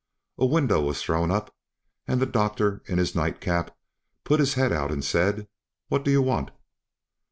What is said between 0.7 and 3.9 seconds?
was thrown up, and the doctor, in his night cap,